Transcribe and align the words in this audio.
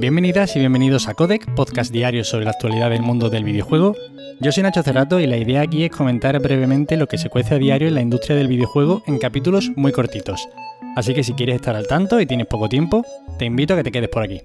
Bienvenidas 0.00 0.56
y 0.56 0.60
bienvenidos 0.60 1.08
a 1.08 1.14
Codec, 1.14 1.54
podcast 1.54 1.92
diario 1.92 2.24
sobre 2.24 2.46
la 2.46 2.52
actualidad 2.52 2.88
del 2.88 3.02
mundo 3.02 3.28
del 3.28 3.44
videojuego. 3.44 3.94
Yo 4.40 4.50
soy 4.50 4.62
Nacho 4.62 4.82
Cerrato 4.82 5.20
y 5.20 5.26
la 5.26 5.36
idea 5.36 5.60
aquí 5.60 5.84
es 5.84 5.90
comentar 5.90 6.40
brevemente 6.40 6.96
lo 6.96 7.06
que 7.06 7.18
se 7.18 7.28
cuece 7.28 7.56
a 7.56 7.58
diario 7.58 7.86
en 7.86 7.96
la 7.96 8.00
industria 8.00 8.34
del 8.34 8.48
videojuego 8.48 9.02
en 9.06 9.18
capítulos 9.18 9.70
muy 9.76 9.92
cortitos. 9.92 10.48
Así 10.96 11.12
que 11.12 11.22
si 11.22 11.34
quieres 11.34 11.56
estar 11.56 11.76
al 11.76 11.86
tanto 11.86 12.18
y 12.18 12.24
tienes 12.24 12.46
poco 12.46 12.70
tiempo, 12.70 13.04
te 13.38 13.44
invito 13.44 13.74
a 13.74 13.76
que 13.76 13.82
te 13.82 13.92
quedes 13.92 14.08
por 14.08 14.22
aquí. 14.22 14.40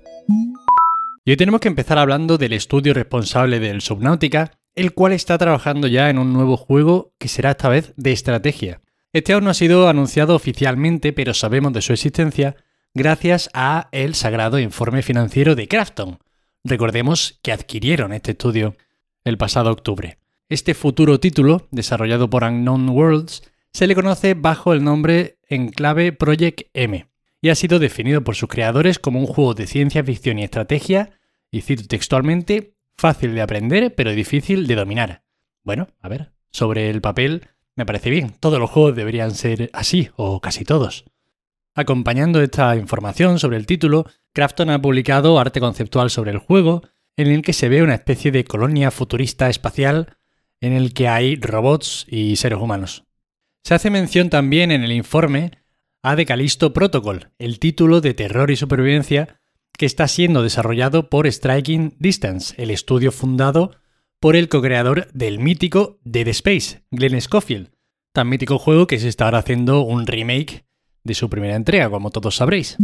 Y 1.23 1.31
hoy 1.31 1.37
tenemos 1.37 1.61
que 1.61 1.69
empezar 1.69 1.99
hablando 1.99 2.37
del 2.37 2.51
estudio 2.51 2.93
responsable 2.93 3.61
del 3.61 3.79
Subnautica, 3.79 4.51
el 4.75 4.93
cual 4.93 5.13
está 5.13 5.37
trabajando 5.37 5.87
ya 5.87 6.09
en 6.09 6.17
un 6.17 6.33
nuevo 6.33 6.57
juego 6.57 7.13
que 7.17 7.29
será 7.29 7.51
esta 7.51 7.69
vez 7.69 7.93
de 7.95 8.11
estrategia. 8.11 8.81
Este 9.13 9.31
aún 9.31 9.45
no 9.45 9.51
ha 9.51 9.53
sido 9.53 9.87
anunciado 9.87 10.35
oficialmente, 10.35 11.13
pero 11.13 11.33
sabemos 11.33 11.71
de 11.71 11.81
su 11.81 11.93
existencia 11.93 12.57
gracias 12.95 13.49
a 13.53 13.89
el 13.91 14.15
sagrado 14.15 14.57
informe 14.57 15.03
financiero 15.03 15.53
de 15.53 15.67
Krafton. 15.67 16.17
Recordemos 16.63 17.39
que 17.43 17.51
adquirieron 17.51 18.13
este 18.13 18.31
estudio 18.31 18.75
el 19.25 19.37
pasado 19.37 19.69
octubre. 19.69 20.17
Este 20.49 20.73
futuro 20.73 21.19
título, 21.19 21.67
desarrollado 21.71 22.29
por 22.29 22.43
Unknown 22.43 22.89
Worlds, 22.89 23.43
se 23.73 23.85
le 23.85 23.95
conoce 23.95 24.33
bajo 24.33 24.73
el 24.73 24.83
nombre 24.83 25.37
en 25.49 25.69
clave 25.69 26.13
Project 26.13 26.69
M 26.73 27.07
y 27.41 27.49
ha 27.49 27.55
sido 27.55 27.79
definido 27.79 28.23
por 28.23 28.35
sus 28.35 28.49
creadores 28.49 28.97
como 28.97 29.19
un 29.19 29.27
juego 29.27 29.53
de 29.53 29.67
ciencia 29.67 30.03
ficción 30.03 30.39
y 30.39 30.43
estrategia, 30.43 31.11
y 31.51 31.61
cito 31.61 31.83
textualmente, 31.87 32.75
fácil 32.97 33.35
de 33.35 33.41
aprender 33.41 33.93
pero 33.93 34.11
difícil 34.11 34.67
de 34.67 34.75
dominar. 34.75 35.23
Bueno, 35.63 35.89
a 36.01 36.07
ver, 36.07 36.31
sobre 36.49 36.89
el 36.89 37.01
papel 37.01 37.49
me 37.75 37.85
parece 37.85 38.09
bien, 38.09 38.33
todos 38.39 38.57
los 38.57 38.69
juegos 38.69 38.95
deberían 38.95 39.31
ser 39.31 39.69
así, 39.73 40.09
o 40.15 40.39
casi 40.39 40.63
todos. 40.63 41.05
Acompañando 41.75 42.41
esta 42.41 42.77
información 42.77 43.37
sobre 43.37 43.57
el 43.57 43.65
título, 43.65 44.05
Crafton 44.33 44.69
ha 44.69 44.81
publicado 44.81 45.37
arte 45.37 45.59
conceptual 45.59 46.09
sobre 46.09 46.31
el 46.31 46.37
juego, 46.37 46.83
en 47.17 47.27
el 47.27 47.41
que 47.41 47.51
se 47.51 47.67
ve 47.67 47.83
una 47.83 47.95
especie 47.95 48.31
de 48.31 48.45
colonia 48.45 48.91
futurista 48.91 49.49
espacial 49.49 50.17
en 50.61 50.71
el 50.71 50.93
que 50.93 51.09
hay 51.09 51.35
robots 51.35 52.05
y 52.09 52.37
seres 52.37 52.59
humanos. 52.59 53.03
Se 53.63 53.73
hace 53.73 53.89
mención 53.89 54.29
también 54.29 54.71
en 54.71 54.83
el 54.83 54.93
informe 54.93 55.51
a 56.01 56.15
The 56.15 56.25
Callisto 56.25 56.71
Protocol, 56.71 57.31
el 57.39 57.59
título 57.59 57.99
de 57.99 58.13
terror 58.13 58.51
y 58.51 58.55
supervivencia 58.55 59.41
que 59.77 59.85
está 59.85 60.07
siendo 60.07 60.43
desarrollado 60.43 61.09
por 61.09 61.29
Striking 61.29 61.95
Distance, 61.99 62.55
el 62.61 62.71
estudio 62.71 63.11
fundado 63.11 63.71
por 64.21 64.37
el 64.37 64.47
co-creador 64.47 65.11
del 65.13 65.39
mítico 65.39 65.99
Dead 66.03 66.27
Space, 66.29 66.85
Glenn 66.91 67.19
Schofield, 67.19 67.71
tan 68.13 68.29
mítico 68.29 68.59
juego 68.59 68.87
que 68.87 68.99
se 68.99 69.09
está 69.09 69.25
ahora 69.25 69.39
haciendo 69.39 69.81
un 69.81 70.07
remake 70.07 70.65
de 71.05 71.13
su 71.13 71.29
primera 71.29 71.55
entrega, 71.55 71.89
como 71.89 72.11
todos 72.11 72.35
sabréis. 72.35 72.75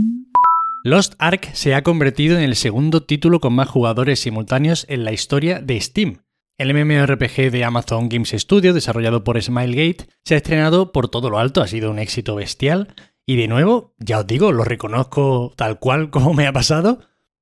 Lost 0.83 1.13
Ark 1.19 1.49
se 1.53 1.75
ha 1.75 1.83
convertido 1.83 2.37
en 2.37 2.43
el 2.43 2.55
segundo 2.55 3.03
título 3.03 3.39
con 3.39 3.53
más 3.53 3.67
jugadores 3.67 4.21
simultáneos 4.21 4.85
en 4.89 5.03
la 5.03 5.11
historia 5.11 5.59
de 5.59 5.79
Steam. 5.79 6.21
El 6.57 6.73
MMORPG 6.73 7.51
de 7.51 7.65
Amazon 7.65 8.07
Games 8.07 8.33
Studio, 8.37 8.73
desarrollado 8.73 9.23
por 9.23 9.41
Smilegate, 9.41 10.07
se 10.23 10.35
ha 10.35 10.37
estrenado 10.37 10.91
por 10.91 11.09
todo 11.09 11.29
lo 11.29 11.39
alto, 11.39 11.61
ha 11.61 11.67
sido 11.67 11.91
un 11.91 11.99
éxito 11.99 12.35
bestial 12.35 12.95
y 13.25 13.35
de 13.35 13.47
nuevo, 13.47 13.93
ya 13.99 14.19
os 14.19 14.27
digo, 14.27 14.51
lo 14.51 14.63
reconozco 14.63 15.53
tal 15.55 15.79
cual 15.79 16.09
como 16.11 16.33
me 16.33 16.47
ha 16.47 16.53
pasado. 16.53 16.99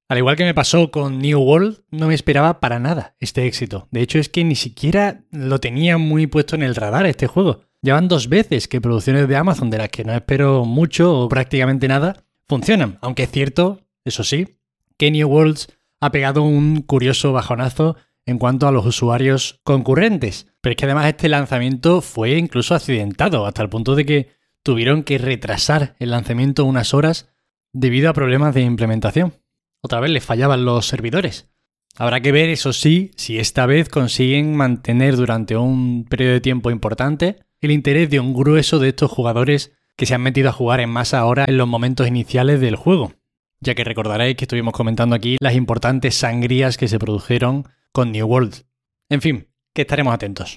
Al 0.10 0.18
igual 0.18 0.36
que 0.36 0.46
me 0.46 0.56
pasó 0.56 0.90
con 0.90 1.20
New 1.20 1.40
World, 1.40 1.84
no 1.92 2.08
me 2.08 2.16
esperaba 2.16 2.60
para 2.60 2.80
nada 2.80 3.16
este 3.20 3.46
éxito. 3.46 3.88
De 3.92 4.02
hecho, 4.02 4.18
es 4.18 4.28
que 4.28 4.44
ni 4.44 4.56
siquiera 4.56 5.22
lo 5.32 5.60
tenía 5.60 5.98
muy 5.98 6.26
puesto 6.26 6.56
en 6.56 6.64
el 6.64 6.76
radar 6.76 7.06
este 7.06 7.28
juego. 7.28 7.62
Llevan 7.82 8.10
dos 8.10 8.28
veces 8.28 8.68
que 8.68 8.82
producciones 8.82 9.28
de 9.28 9.38
Amazon, 9.38 9.70
de 9.70 9.78
las 9.78 9.90
que 9.90 10.04
no 10.04 10.14
espero 10.14 10.66
mucho 10.66 11.18
o 11.18 11.30
prácticamente 11.30 11.88
nada, 11.88 12.26
funcionan. 12.48 12.98
Aunque 13.02 13.24
es 13.24 13.32
cierto, 13.32 13.80
eso 14.04 14.26
sí, 14.26 14.58
que 14.98 15.12
New 15.12 15.30
Worlds 15.30 15.70
ha 16.02 16.12
pegado 16.12 16.42
un 16.42 16.82
curioso 16.82 17.32
bajonazo 17.32 17.96
en 18.26 18.38
cuanto 18.38 18.68
a 18.68 18.74
los 18.74 18.86
usuarios 18.86 19.62
concurrentes. 19.64 20.48
Pero 20.60 20.72
es 20.72 20.78
que 20.78 20.86
además 20.86 21.08
este 21.08 21.30
lanzamiento 21.30 22.02
fue 22.02 22.38
incluso 22.38 22.76
accidentado, 22.76 23.46
hasta 23.46 23.62
el 23.62 23.70
punto 23.70 23.96
de 23.96 24.06
que 24.06 24.30
tuvieron 24.62 25.04
que 25.04 25.18
retrasar 25.18 25.96
el 26.00 26.12
lanzamiento 26.12 26.66
unas 26.66 26.94
horas 26.94 27.30
debido 27.72 28.10
a 28.10 28.14
problemas 28.14 28.54
de 28.54 28.62
implementación. 28.62 29.34
Otra 29.82 30.02
vez 30.02 30.12
les 30.12 30.26
fallaban 30.26 30.66
los 30.66 30.86
servidores. 30.86 31.48
Habrá 31.96 32.20
que 32.20 32.34
ver, 32.34 32.50
eso 32.50 32.74
sí, 32.74 33.12
si 33.16 33.40
esta 33.40 33.66
vez 33.66 33.88
consiguen 33.88 34.56
mantener 34.56 35.16
durante 35.16 35.56
un 35.56 36.06
periodo 36.06 36.34
de 36.34 36.42
tiempo 36.42 36.72
importante 36.72 37.38
el 37.62 37.72
interés 37.72 38.10
de 38.10 38.20
un 38.20 38.34
grueso 38.34 38.80
de 38.80 38.90
estos 38.90 39.12
jugadores 39.12 39.74
que 39.98 40.06
se 40.06 40.16
han 40.16 40.22
metido 40.22 40.50
a 40.50 40.54
jugar 40.54 40.80
en 40.80 40.90
masa 40.90 41.20
ahora 41.20 41.46
en 41.48 41.58
los 41.58 41.68
momentos 41.68 42.08
iniciales 42.08 42.62
del 42.62 42.78
juego, 42.78 43.14
ya 43.60 43.76
que 43.76 43.84
recordaréis 43.84 44.38
que 44.38 44.46
estuvimos 44.46 44.74
comentando 44.74 45.16
aquí 45.16 45.38
las 45.42 45.56
importantes 45.56 46.16
sangrías 46.16 46.78
que 46.78 46.88
se 46.88 47.00
produjeron 47.00 47.68
con 47.92 48.12
New 48.12 48.26
World. 48.26 48.64
En 49.10 49.22
fin, 49.22 49.48
que 49.74 49.82
estaremos 49.82 50.14
atentos. 50.14 50.56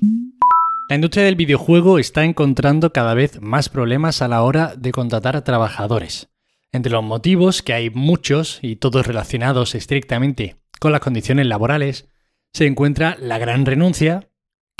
La 0.89 0.97
industria 0.97 1.25
del 1.25 1.37
videojuego 1.37 1.99
está 1.99 2.25
encontrando 2.25 2.93
cada 2.93 3.15
vez 3.15 3.41
más 3.41 3.69
problemas 3.69 4.23
a 4.23 4.29
la 4.29 4.43
hora 4.43 4.75
de 4.77 4.93
contratar 4.93 5.37
a 5.37 5.45
trabajadores. 5.45 6.29
Entre 6.71 6.93
los 6.93 7.03
motivos, 7.03 7.63
que 7.63 7.73
hay 7.73 7.91
muchos 7.91 8.59
y 8.63 8.77
todos 8.77 9.07
relacionados 9.07 9.75
estrictamente 9.75 10.57
con 10.81 10.93
las 10.93 11.01
condiciones 11.01 11.47
laborales, 11.47 12.09
se 12.53 12.67
encuentra 12.67 13.17
la 13.19 13.39
gran 13.39 13.67
renuncia, 13.67 14.29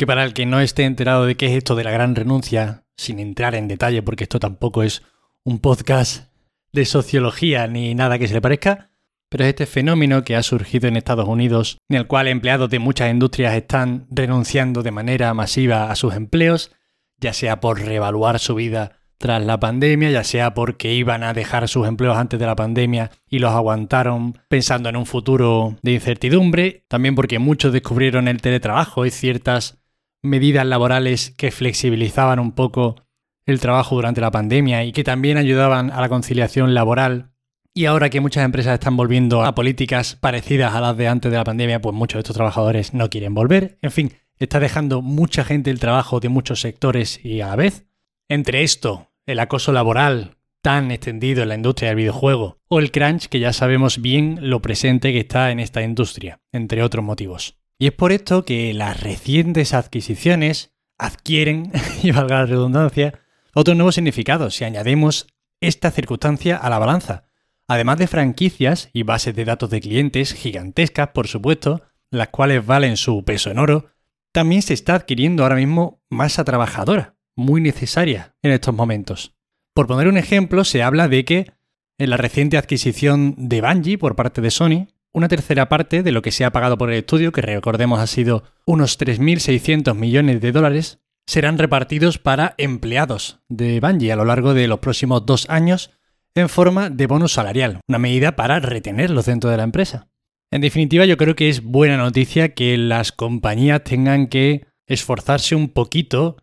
que 0.03 0.07
para 0.09 0.25
el 0.25 0.35
que 0.35 0.47
no 0.47 0.59
esté 0.59 0.83
enterado 0.83 1.27
de 1.27 1.37
qué 1.37 1.47
es 1.47 1.53
esto 1.53 1.77
de 1.77 1.85
la 1.85 1.93
gran 1.93 2.17
renuncia, 2.17 2.83
sin 2.97 3.21
entrar 3.21 3.55
en 3.55 3.69
detalle 3.69 4.03
porque 4.03 4.25
esto 4.25 4.41
tampoco 4.41 4.83
es 4.83 5.05
un 5.45 5.61
podcast 5.61 6.25
de 6.73 6.87
sociología 6.87 7.69
ni 7.69 7.95
nada 7.95 8.19
que 8.19 8.27
se 8.27 8.35
le 8.35 8.41
parezca, 8.41 8.91
pero 9.29 9.45
es 9.45 9.51
este 9.51 9.65
fenómeno 9.65 10.25
que 10.25 10.35
ha 10.35 10.43
surgido 10.43 10.89
en 10.89 10.97
Estados 10.97 11.29
Unidos, 11.29 11.79
en 11.89 11.99
el 11.99 12.09
cual 12.09 12.27
empleados 12.27 12.69
de 12.69 12.81
muchas 12.81 13.13
industrias 13.13 13.55
están 13.55 14.09
renunciando 14.11 14.83
de 14.83 14.91
manera 14.91 15.33
masiva 15.35 15.89
a 15.89 15.95
sus 15.95 16.17
empleos, 16.17 16.73
ya 17.19 17.33
sea 17.33 17.61
por 17.61 17.81
reevaluar 17.81 18.41
su 18.41 18.57
vida 18.57 18.99
tras 19.19 19.41
la 19.41 19.61
pandemia, 19.61 20.11
ya 20.11 20.25
sea 20.25 20.53
porque 20.53 20.93
iban 20.95 21.23
a 21.23 21.33
dejar 21.33 21.69
sus 21.69 21.87
empleos 21.87 22.17
antes 22.17 22.41
de 22.41 22.47
la 22.47 22.57
pandemia 22.57 23.13
y 23.29 23.39
los 23.39 23.53
aguantaron 23.53 24.37
pensando 24.49 24.89
en 24.89 24.97
un 24.97 25.07
futuro 25.07 25.77
de 25.83 25.93
incertidumbre, 25.93 26.87
también 26.89 27.15
porque 27.15 27.39
muchos 27.39 27.73
descubrieron 27.73 28.27
el 28.27 28.43
teletrabajo 28.43 29.07
y 29.07 29.13
ciertas 29.13 29.79
medidas 30.23 30.67
laborales 30.67 31.31
que 31.37 31.51
flexibilizaban 31.51 32.39
un 32.39 32.53
poco 32.53 32.97
el 33.45 33.61
trabajo 33.61 33.97
durante 33.97 34.21
la 34.21 34.31
pandemia 34.31 34.85
y 34.85 34.93
que 34.93 35.05
también 35.05 35.37
ayudaban 35.37 35.91
a 35.91 36.01
la 36.01 36.09
conciliación 36.09 36.75
laboral 36.75 37.33
y 37.75 37.87
ahora 37.87 38.11
que 38.11 38.21
muchas 38.21 38.45
empresas 38.45 38.75
están 38.75 38.97
volviendo 38.97 39.45
a 39.45 39.55
políticas 39.55 40.17
parecidas 40.17 40.75
a 40.75 40.81
las 40.81 40.97
de 40.97 41.09
antes 41.09 41.31
de 41.31 41.39
la 41.39 41.45
pandemia, 41.45 41.81
pues 41.81 41.95
muchos 41.95 42.19
de 42.19 42.21
estos 42.21 42.37
trabajadores 42.37 42.93
no 42.93 43.09
quieren 43.09 43.35
volver. 43.35 43.79
En 43.81 43.91
fin, 43.91 44.13
está 44.39 44.61
dejando 44.61 45.01
mucha 45.01 45.43
gente 45.43 45.71
el 45.71 45.81
trabajo 45.81 46.21
de 46.21 46.29
muchos 46.29 46.61
sectores 46.61 47.25
y 47.25 47.41
a 47.41 47.49
la 47.49 47.57
vez. 47.57 47.87
Entre 48.29 48.63
esto, 48.63 49.09
el 49.27 49.41
acoso 49.41 49.73
laboral 49.73 50.37
tan 50.61 50.91
extendido 50.91 51.43
en 51.43 51.49
la 51.49 51.55
industria 51.55 51.89
del 51.89 51.97
videojuego 51.97 52.59
o 52.69 52.79
el 52.79 52.93
crunch 52.93 53.27
que 53.27 53.41
ya 53.41 53.53
sabemos 53.53 54.01
bien 54.01 54.39
lo 54.43 54.61
presente 54.61 55.13
que 55.13 55.21
está 55.21 55.51
en 55.51 55.59
esta 55.59 55.83
industria, 55.83 56.41
entre 56.53 56.83
otros 56.83 57.05
motivos. 57.05 57.62
Y 57.83 57.89
es 57.89 57.93
por 57.93 58.13
esto 58.13 58.45
que 58.45 58.73
las 58.73 59.01
recientes 59.01 59.75
adquisiciones 59.75 60.73
adquieren, 60.99 61.73
y 62.05 62.13
valga 62.13 62.37
la 62.37 62.47
redundancia, 62.47 63.19
otros 63.55 63.77
nuevos 63.77 63.97
significados 63.97 64.55
si 64.55 64.63
añadimos 64.63 65.27
esta 65.61 65.91
circunstancia 65.91 66.57
a 66.57 66.71
la 66.71 66.79
balanza 66.79 67.25
además 67.73 67.99
de 67.99 68.07
franquicias 68.07 68.91
y 68.93 69.03
bases 69.03 69.35
de 69.35 69.45
datos 69.45 69.71
de 69.71 69.81
clientes 69.81 70.35
gigantescas, 70.35 71.09
por 71.09 71.27
supuesto, 71.27 71.83
las 72.11 72.29
cuales 72.29 72.65
valen 72.65 72.97
su 72.97 73.25
peso 73.25 73.51
en 73.51 73.59
oro, 73.59 73.87
también 74.31 74.63
se 74.63 74.75
está 74.75 74.95
adquiriendo 74.95 75.43
ahora 75.43 75.57
mismo 75.57 76.03
masa 76.11 76.45
trabajadora, 76.45 77.17
muy 77.35 77.61
necesaria 77.61 78.37
en 78.43 78.53
estos 78.53 78.75
momentos. 78.75 79.35
Por 79.75 79.87
poner 79.87 80.09
un 80.09 80.19
ejemplo, 80.19 80.65
se 80.65 80.83
habla 80.83 81.09
de 81.09 81.25
que 81.25 81.53
en 81.99 82.11
la 82.11 82.19
reciente 82.19 82.59
adquisición 82.59 83.35
de 83.39 83.63
Bungie 83.63 83.99
por 83.99 84.17
parte 84.17 84.41
de 84.41 84.51
Sony, 84.51 84.89
una 85.13 85.29
tercera 85.29 85.69
parte 85.69 86.03
de 86.03 86.13
lo 86.13 86.23
que 86.23 86.33
se 86.33 86.45
ha 86.45 86.53
pagado 86.53 86.79
por 86.79 86.91
el 86.91 86.99
estudio, 86.99 87.33
que 87.33 87.43
recordemos 87.43 88.01
ha 88.01 88.07
sido 88.07 88.45
unos 88.67 88.99
3.600 88.99 89.95
millones 89.95 90.41
de 90.41 90.53
dólares, 90.53 91.01
serán 91.27 91.59
repartidos 91.59 92.19
para 92.19 92.55
empleados 92.59 93.41
de 93.49 93.81
Bungie 93.81 94.13
a 94.13 94.17
lo 94.17 94.25
largo 94.25 94.55
de 94.55 94.67
los 94.69 94.81
próximos 94.81 95.25
dos 95.27 95.49
años 95.49 95.91
en 96.35 96.49
forma 96.49 96.91
de 96.91 97.07
bonus 97.07 97.35
salarial, 97.35 97.81
una 97.89 97.99
medida 97.99 98.37
para 98.37 98.59
retenerlos 98.59 99.27
dentro 99.27 99.51
de 99.51 99.59
la 99.59 99.63
empresa. 99.65 100.09
En 100.51 100.61
definitiva, 100.61 101.05
yo 101.05 101.17
creo 101.17 101.37
que 101.37 101.49
es 101.49 101.63
buena 101.63 101.97
noticia 101.97 102.55
que 102.55 102.77
las 102.77 103.13
compañías 103.13 103.85
tengan 103.85 104.27
que 104.27 104.67
esforzarse 104.87 105.55
un 105.55 105.69
poquito 105.69 106.37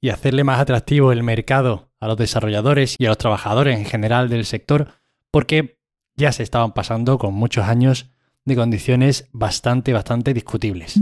y 0.00 0.10
hacerle 0.10 0.44
más 0.44 0.60
atractivo 0.60 1.12
el 1.12 1.22
mercado 1.22 1.90
a 1.98 2.08
los 2.08 2.16
desarrolladores 2.16 2.96
y 2.98 3.06
a 3.06 3.08
los 3.08 3.18
trabajadores 3.18 3.78
en 3.78 3.84
general 3.84 4.28
del 4.28 4.44
sector, 4.44 4.92
porque 5.30 5.78
ya 6.16 6.32
se 6.32 6.42
estaban 6.42 6.72
pasando 6.72 7.18
con 7.18 7.34
muchos 7.34 7.64
años 7.64 8.10
de 8.46 8.56
condiciones 8.56 9.28
bastante, 9.32 9.92
bastante 9.92 10.32
discutibles. 10.32 10.98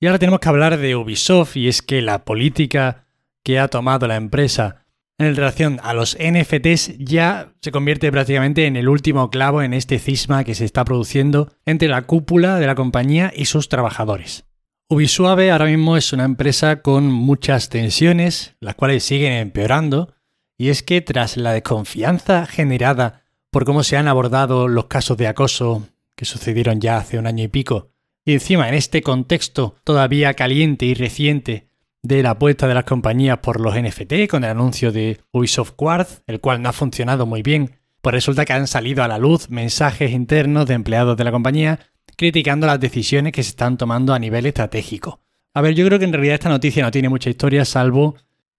Y 0.00 0.06
ahora 0.06 0.18
tenemos 0.18 0.40
que 0.40 0.48
hablar 0.48 0.78
de 0.78 0.94
Ubisoft 0.94 1.56
y 1.56 1.68
es 1.68 1.82
que 1.82 2.00
la 2.00 2.24
política 2.24 3.06
que 3.42 3.58
ha 3.58 3.68
tomado 3.68 4.06
la 4.06 4.16
empresa 4.16 4.86
en 5.18 5.36
relación 5.36 5.80
a 5.82 5.92
los 5.92 6.16
NFTs 6.18 6.96
ya 6.98 7.52
se 7.60 7.72
convierte 7.72 8.10
prácticamente 8.10 8.66
en 8.66 8.76
el 8.76 8.88
último 8.88 9.28
clavo 9.30 9.60
en 9.60 9.74
este 9.74 9.98
cisma 9.98 10.44
que 10.44 10.54
se 10.54 10.64
está 10.64 10.84
produciendo 10.84 11.52
entre 11.66 11.88
la 11.88 12.02
cúpula 12.02 12.58
de 12.58 12.66
la 12.66 12.74
compañía 12.74 13.30
y 13.34 13.44
sus 13.44 13.68
trabajadores. 13.68 14.44
Ubisuave 14.88 15.50
ahora 15.50 15.66
mismo 15.66 15.96
es 15.96 16.12
una 16.12 16.24
empresa 16.24 16.80
con 16.82 17.04
muchas 17.04 17.68
tensiones, 17.68 18.56
las 18.60 18.74
cuales 18.74 19.04
siguen 19.04 19.34
empeorando, 19.34 20.14
y 20.56 20.70
es 20.70 20.82
que 20.82 21.00
tras 21.00 21.36
la 21.36 21.52
desconfianza 21.52 22.46
generada 22.46 23.22
por 23.50 23.64
cómo 23.64 23.82
se 23.82 23.96
han 23.96 24.08
abordado 24.08 24.68
los 24.68 24.86
casos 24.86 25.16
de 25.18 25.28
acoso 25.28 25.86
que 26.20 26.26
sucedieron 26.26 26.82
ya 26.82 26.98
hace 26.98 27.18
un 27.18 27.26
año 27.26 27.44
y 27.44 27.48
pico, 27.48 27.92
y 28.26 28.34
encima 28.34 28.68
en 28.68 28.74
este 28.74 29.00
contexto 29.00 29.76
todavía 29.84 30.34
caliente 30.34 30.84
y 30.84 30.92
reciente 30.92 31.70
de 32.02 32.22
la 32.22 32.32
apuesta 32.32 32.68
de 32.68 32.74
las 32.74 32.84
compañías 32.84 33.38
por 33.38 33.58
los 33.58 33.74
NFT 33.74 34.28
con 34.28 34.44
el 34.44 34.50
anuncio 34.50 34.92
de 34.92 35.18
Ubisoft 35.32 35.70
Quartz, 35.76 36.22
el 36.26 36.38
cual 36.38 36.60
no 36.60 36.68
ha 36.68 36.74
funcionado 36.74 37.24
muy 37.24 37.40
bien, 37.40 37.78
pues 38.02 38.12
resulta 38.12 38.44
que 38.44 38.52
han 38.52 38.66
salido 38.66 39.02
a 39.02 39.08
la 39.08 39.16
luz 39.16 39.48
mensajes 39.48 40.10
internos 40.10 40.66
de 40.66 40.74
empleados 40.74 41.16
de 41.16 41.24
la 41.24 41.32
compañía 41.32 41.80
criticando 42.18 42.66
las 42.66 42.80
decisiones 42.80 43.32
que 43.32 43.42
se 43.42 43.48
están 43.48 43.78
tomando 43.78 44.12
a 44.12 44.18
nivel 44.18 44.44
estratégico. 44.44 45.22
A 45.54 45.62
ver, 45.62 45.74
yo 45.74 45.86
creo 45.86 45.98
que 45.98 46.04
en 46.04 46.12
realidad 46.12 46.34
esta 46.34 46.50
noticia 46.50 46.84
no 46.84 46.90
tiene 46.90 47.08
mucha 47.08 47.30
historia 47.30 47.64
salvo 47.64 48.14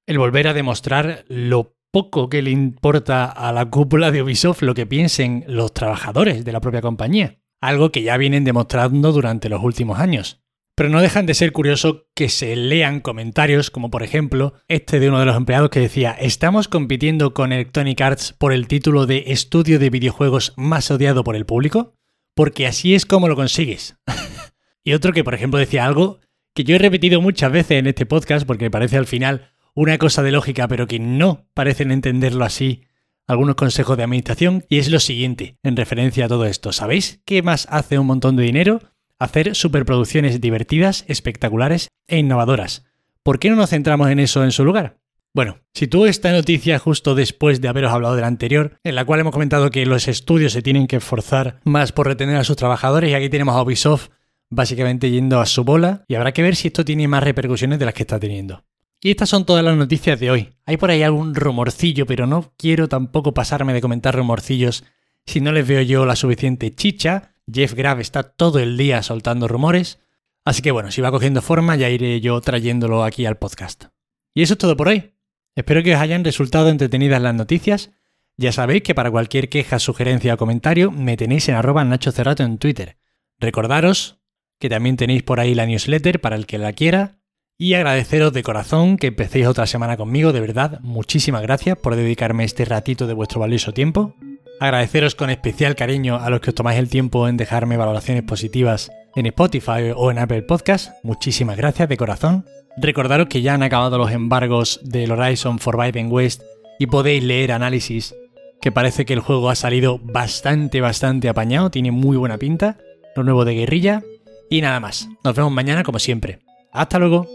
el 0.08 0.18
volver 0.18 0.48
a 0.48 0.56
demostrar 0.56 1.26
lo 1.28 1.76
poco 1.92 2.28
que 2.28 2.42
le 2.42 2.50
importa 2.50 3.26
a 3.26 3.52
la 3.52 3.70
cúpula 3.70 4.10
de 4.10 4.24
Ubisoft 4.24 4.64
lo 4.64 4.74
que 4.74 4.88
piensen 4.88 5.44
los 5.48 5.74
trabajadores 5.76 6.44
de 6.44 6.52
la 6.52 6.62
propia 6.62 6.82
compañía, 6.82 7.41
algo 7.62 7.92
que 7.92 8.02
ya 8.02 8.18
vienen 8.18 8.44
demostrando 8.44 9.12
durante 9.12 9.48
los 9.48 9.64
últimos 9.64 10.00
años. 10.00 10.42
Pero 10.76 10.90
no 10.90 11.02
dejan 11.02 11.26
de 11.26 11.34
ser 11.34 11.52
curioso 11.52 12.08
que 12.16 12.28
se 12.30 12.56
lean 12.56 13.02
comentarios 13.02 13.70
como 13.70 13.92
por 13.92 14.04
ejemplo 14.04 14.54
este 14.68 15.00
de 15.00 15.10
uno 15.10 15.20
de 15.20 15.26
los 15.26 15.36
empleados 15.36 15.70
que 15.70 15.82
decía 15.82 16.12
estamos 16.12 16.68
compitiendo 16.68 17.34
con 17.34 17.52
Electronic 17.52 18.02
Arts 18.02 18.34
por 18.34 18.52
el 18.52 18.68
título 18.68 19.06
de 19.06 19.26
estudio 19.28 19.80
de 19.80 19.90
videojuegos 19.90 20.54
más 20.56 20.90
odiado 20.90 21.24
por 21.24 21.36
el 21.36 21.46
público, 21.46 21.94
porque 22.34 22.68
así 22.68 22.96
es 22.96 23.06
como 23.06 23.28
lo 23.28 23.36
consigues. 23.36 23.96
y 24.84 24.94
otro 24.94 25.14
que 25.14 25.24
por 25.24 25.36
ejemplo 25.36 25.60
decía 25.60 25.86
algo 25.86 26.20
que 26.56 26.64
yo 26.64 26.76
he 26.76 26.80
repetido 26.80 27.22
muchas 27.22 27.52
veces 27.52 27.78
en 27.78 27.88
este 27.88 28.06
podcast 28.06 28.48
porque 28.48 28.66
me 28.66 28.72
parece 28.72 28.98
al 28.98 29.08
final 29.08 29.52
una 29.76 29.98
cosa 29.98 30.24
de 30.24 30.32
lógica 30.32 30.68
pero 30.68 30.88
que 30.88 31.00
no 31.00 31.48
parecen 31.54 31.92
entenderlo 31.92 32.46
así 32.46 32.86
algunos 33.28 33.56
consejos 33.56 33.98
de 33.98 34.04
administración 34.04 34.66
y 34.70 34.80
es 34.80 34.90
lo 34.90 35.00
siguiente 35.00 35.58
en 35.64 35.76
referencia 35.76 36.26
a 36.26 36.30
todo 36.30 36.46
esto. 36.46 36.72
¿Sabéis 36.72 37.22
qué 37.26 37.42
más 37.42 37.68
hace 37.70 38.00
un 38.00 38.08
montón 38.08 38.36
de 38.36 38.44
dinero? 38.44 38.82
hacer 39.22 39.56
superproducciones 39.56 40.42
divertidas, 40.42 41.06
espectaculares 41.08 41.90
e 42.08 42.18
innovadoras. 42.18 42.86
¿Por 43.22 43.38
qué 43.38 43.52
no 43.52 43.56
nos 43.56 43.70
centramos 43.70 44.10
en 44.10 44.18
eso 44.18 44.44
en 44.44 44.52
su 44.52 44.66
lugar? 44.66 44.98
Bueno, 45.36 45.60
si 45.76 45.86
tú 45.86 46.08
esta 46.08 46.32
noticia 46.32 46.80
justo 46.80 47.14
después 47.14 47.62
de 47.62 47.68
haberos 47.68 47.92
hablado 47.92 48.16
de 48.16 48.22
la 48.22 48.28
anterior, 48.28 48.80
en 48.84 48.96
la 48.96 49.06
cual 49.06 49.20
hemos 49.20 49.32
comentado 49.32 49.70
que 49.70 49.86
los 49.86 50.08
estudios 50.08 50.54
se 50.54 50.64
tienen 50.64 50.88
que 50.88 50.96
esforzar 50.96 51.60
más 51.64 51.92
por 51.92 52.08
retener 52.08 52.36
a 52.38 52.44
sus 52.44 52.58
trabajadores 52.58 53.12
y 53.12 53.14
aquí 53.14 53.30
tenemos 53.30 53.56
a 53.56 53.62
Ubisoft 53.62 54.10
básicamente 54.50 55.12
yendo 55.12 55.40
a 55.40 55.46
su 55.46 55.64
bola 55.64 56.04
y 56.08 56.16
habrá 56.16 56.32
que 56.32 56.42
ver 56.42 56.56
si 56.56 56.70
esto 56.70 56.84
tiene 56.84 57.08
más 57.08 57.24
repercusiones 57.24 57.78
de 57.78 57.86
las 57.86 57.94
que 57.94 58.02
está 58.02 58.20
teniendo. 58.20 58.64
Y 59.02 59.12
estas 59.12 59.30
son 59.30 59.46
todas 59.46 59.64
las 59.64 59.76
noticias 59.76 60.20
de 60.20 60.30
hoy. 60.30 60.54
Hay 60.66 60.78
por 60.78 60.92
ahí 60.92 61.02
algún 61.02 61.34
rumorcillo, 61.34 62.06
pero 62.06 62.28
no 62.28 62.54
quiero 62.58 62.88
tampoco 62.88 63.34
pasarme 63.34 63.74
de 63.74 63.82
comentar 63.82 64.16
rumorcillos 64.16 64.84
si 65.26 65.42
no 65.42 65.52
les 65.52 65.68
veo 65.68 65.82
yo 65.82 66.06
la 66.06 66.16
suficiente 66.16 66.74
chicha 66.74 67.32
Jeff 67.52 67.74
Graff 67.74 68.00
está 68.00 68.24
todo 68.24 68.60
el 68.60 68.78
día 68.78 69.02
soltando 69.04 69.48
rumores. 69.48 70.00
Así 70.46 70.62
que 70.62 70.72
bueno, 70.72 70.92
si 70.92 71.02
va 71.02 71.12
cogiendo 71.12 71.42
forma 71.42 71.76
ya 71.76 71.90
iré 71.90 72.20
yo 72.22 72.40
trayéndolo 72.42 73.04
aquí 73.04 73.26
al 73.26 73.38
podcast. 73.38 73.86
Y 74.34 74.44
eso 74.44 74.54
es 74.54 74.58
todo 74.58 74.78
por 74.78 74.88
hoy. 74.88 75.14
Espero 75.56 75.84
que 75.84 75.94
os 75.94 76.02
hayan 76.02 76.24
resultado 76.24 76.70
entretenidas 76.70 77.22
las 77.22 77.36
noticias. 77.36 77.92
Ya 78.38 78.52
sabéis 78.52 78.84
que 78.84 78.96
para 78.96 79.12
cualquier 79.12 79.50
queja, 79.50 79.80
sugerencia 79.80 80.34
o 80.34 80.38
comentario 80.38 80.92
me 80.92 81.18
tenéis 81.18 81.50
en 81.50 81.56
arroba 81.56 81.84
Nacho 81.84 82.12
Cerrato 82.12 82.44
en 82.44 82.58
Twitter. 82.58 82.98
Recordaros 83.40 84.20
que 84.60 84.70
también 84.70 84.96
tenéis 84.96 85.24
por 85.24 85.40
ahí 85.40 85.56
la 85.56 85.66
newsletter 85.66 86.22
para 86.22 86.36
el 86.36 86.46
que 86.46 86.58
la 86.58 86.74
quiera. 86.74 87.21
Y 87.62 87.76
agradeceros 87.76 88.34
de 88.34 88.42
corazón 88.42 88.98
que 88.98 89.06
empecéis 89.06 89.46
otra 89.46 89.68
semana 89.68 89.96
conmigo, 89.96 90.34
de 90.34 90.40
verdad, 90.40 90.80
muchísimas 90.82 91.44
gracias 91.44 91.78
por 91.78 91.96
dedicarme 91.96 92.44
este 92.44 92.66
ratito 92.66 93.06
de 93.06 93.14
vuestro 93.14 93.40
valioso 93.40 93.72
tiempo. 93.72 94.16
Agradeceros 94.60 95.14
con 95.14 95.30
especial 95.30 95.76
cariño 95.76 96.16
a 96.16 96.32
los 96.32 96.42
que 96.42 96.50
os 96.50 96.56
tomáis 96.56 96.80
el 96.80 96.90
tiempo 96.90 97.28
en 97.28 97.38
dejarme 97.38 97.78
valoraciones 97.78 98.24
positivas 98.24 98.92
en 99.16 99.28
Spotify 99.28 99.94
o 99.96 100.10
en 100.10 100.18
Apple 100.18 100.42
Podcast. 100.42 100.90
Muchísimas 101.04 101.56
gracias 101.56 101.88
de 101.88 101.98
corazón. 101.98 102.46
Recordaros 102.78 103.28
que 103.28 103.44
ya 103.44 103.54
han 103.54 103.62
acabado 103.62 104.00
los 104.00 104.10
embargos 104.10 104.80
del 104.82 105.12
Horizon 105.12 105.60
Forbidden 105.60 106.12
West 106.12 106.42
y 106.80 106.88
podéis 106.88 107.24
leer 107.24 107.52
análisis 107.52 108.16
que 108.60 108.72
parece 108.72 109.06
que 109.06 109.14
el 109.14 109.20
juego 109.20 109.52
ha 109.52 109.56
salido 109.56 110.00
bastante, 110.02 110.82
bastante 110.82 111.30
apañado, 111.30 111.70
tiene 111.70 111.92
muy 111.92 112.18
buena 112.18 112.40
pinta, 112.40 112.80
lo 113.16 113.24
nuevo 113.24 113.46
de 113.46 113.54
guerrilla 113.54 114.02
y 114.50 114.62
nada 114.62 114.80
más. 114.80 115.10
Nos 115.24 115.36
vemos 115.36 115.52
mañana 115.52 115.84
como 115.84 116.00
siempre. 116.00 116.40
Hasta 116.72 117.00
luego. 117.00 117.28